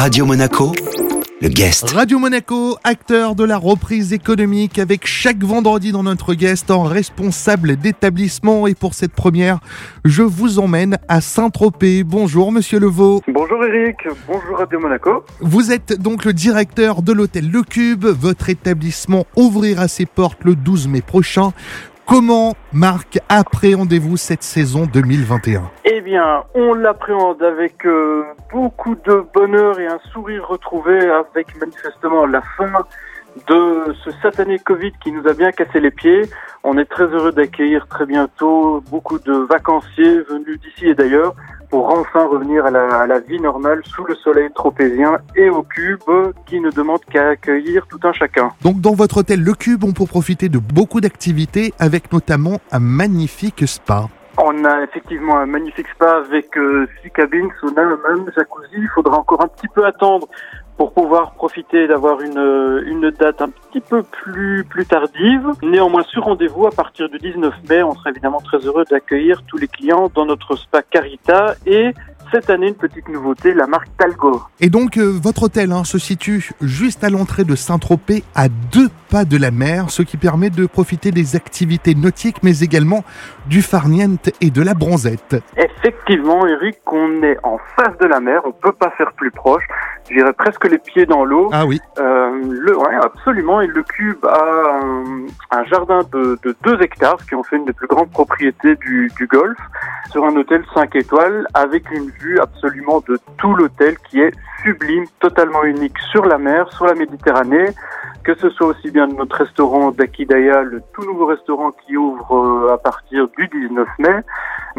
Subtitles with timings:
[0.00, 0.72] Radio Monaco,
[1.42, 1.90] le guest.
[1.90, 7.76] Radio Monaco, acteur de la reprise économique avec chaque vendredi dans notre guest en responsable
[7.76, 8.66] d'établissement.
[8.66, 9.58] Et pour cette première,
[10.06, 12.02] je vous emmène à Saint-Tropez.
[12.02, 13.20] Bonjour Monsieur Levaux.
[13.28, 15.22] Bonjour Eric, bonjour Radio Monaco.
[15.40, 18.06] Vous êtes donc le directeur de l'hôtel Le Cube.
[18.06, 21.52] Votre établissement ouvrira ses portes le 12 mai prochain.
[22.10, 29.78] Comment, Marc, appréhendez-vous cette saison 2021 Eh bien, on l'appréhende avec euh, beaucoup de bonheur
[29.78, 32.72] et un sourire retrouvé avec manifestement la fin
[33.48, 36.22] de ce satané Covid qui nous a bien cassé les pieds.
[36.64, 41.36] On est très heureux d'accueillir très bientôt beaucoup de vacanciers venus d'ici et d'ailleurs
[41.70, 45.62] pour enfin revenir à la, à la, vie normale sous le soleil tropézien et au
[45.62, 46.00] cube
[46.46, 48.50] qui ne demande qu'à accueillir tout un chacun.
[48.62, 52.80] Donc dans votre hôtel Le Cube, on peut profiter de beaucoup d'activités avec notamment un
[52.80, 54.08] magnifique spa.
[54.38, 58.76] On a effectivement un magnifique spa avec euh, six cabines, sauna, même jacuzzi.
[58.76, 60.28] Il faudra encore un petit peu attendre
[60.80, 65.50] pour pouvoir profiter d'avoir une, une date un petit peu plus, plus tardive.
[65.62, 69.58] Néanmoins, sur rendez-vous, à partir du 19 mai, on sera évidemment très heureux d'accueillir tous
[69.58, 71.92] les clients dans notre spa Carita et
[72.32, 74.40] cette année, une petite nouveauté, la marque Talgo.
[74.60, 78.88] Et donc, euh, votre hôtel hein, se situe juste à l'entrée de Saint-Tropez, à deux
[79.10, 83.04] pas de la mer, ce qui permet de profiter des activités nautiques, mais également
[83.48, 85.36] du farniente et de la bronzette.
[85.56, 89.64] Effectivement, Eric, on est en face de la mer, on peut pas faire plus proche.
[90.08, 91.50] J'irais presque les pieds dans l'eau.
[91.52, 91.80] Ah oui.
[91.98, 93.60] Euh, le, ouais, absolument.
[93.60, 97.64] Et le cube a un, un jardin de, de 2 hectares, qui en fait une
[97.64, 99.58] des plus grandes propriétés du, du golfe,
[100.10, 105.04] sur un hôtel 5 étoiles, avec une vue absolument de tout l'hôtel qui est sublime,
[105.20, 107.70] totalement unique sur la mer, sur la Méditerranée,
[108.24, 112.70] que ce soit aussi bien de notre restaurant d'Akidaya, le tout nouveau restaurant qui ouvre
[112.72, 114.20] à partir du 19 mai,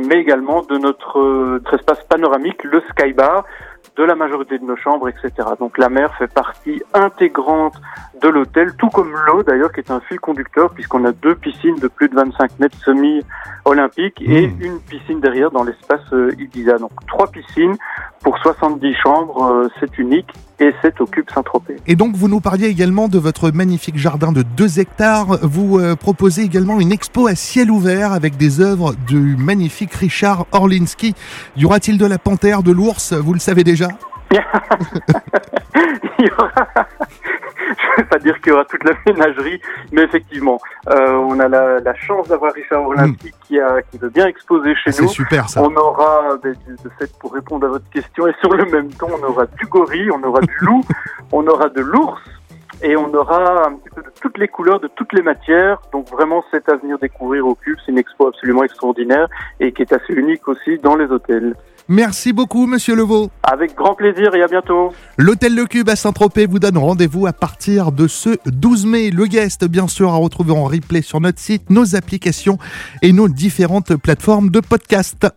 [0.05, 1.19] mais également de notre,
[1.53, 3.45] notre espace panoramique, le Sky Bar,
[3.95, 5.31] de la majorité de nos chambres, etc.
[5.59, 7.73] Donc la mer fait partie intégrante
[8.21, 11.75] de l'hôtel, tout comme l'eau d'ailleurs, qui est un fil conducteur, puisqu'on a deux piscines
[11.75, 14.61] de plus de 25 mètres semi-olympiques et Mmh.
[14.61, 16.77] une piscine derrière dans l'espace euh, Ibiza.
[16.77, 17.75] Donc trois piscines
[18.21, 21.77] pour 70 chambres, euh, c'est unique et c'est au Cube Saint-Tropez.
[21.87, 25.39] Et donc, vous nous parliez également de votre magnifique jardin de 2 hectares.
[25.41, 30.45] Vous euh, proposez également une expo à ciel ouvert avec des œuvres du magnifique Richard
[30.51, 31.15] Orlinski.
[31.57, 33.13] Y aura-t-il de la panthère, de l'ours?
[33.13, 33.87] Vous le savez déjà?
[36.19, 36.51] Il y aura...
[37.71, 39.61] Je ne vais pas dire qu'il y aura toute la ménagerie,
[39.91, 40.59] mais effectivement,
[40.89, 44.75] euh, on a la, la chance d'avoir Richard Orlinski qui, a, qui veut bien exposer
[44.75, 45.09] chez C'est nous.
[45.09, 45.61] super ça.
[45.61, 49.07] On aura, de de fait, pour répondre à votre question, et sur le même ton,
[49.09, 50.83] on aura du gorille, on aura du loup,
[51.31, 52.21] on aura de l'ours,
[52.83, 55.79] et on aura un petit peu de toutes les couleurs, de toutes les matières.
[55.93, 57.77] Donc vraiment, c'est à venir découvrir au Cube.
[57.85, 59.27] C'est une expo absolument extraordinaire
[59.59, 61.55] et qui est assez unique aussi dans les hôtels.
[61.93, 63.31] Merci beaucoup, monsieur Levaux.
[63.43, 64.93] Avec grand plaisir et à bientôt.
[65.17, 69.11] L'hôtel Le Cube à Saint-Tropez vous donne rendez-vous à partir de ce 12 mai.
[69.11, 72.57] Le guest, bien sûr, à retrouver en replay sur notre site, nos applications
[73.01, 75.27] et nos différentes plateformes de podcast.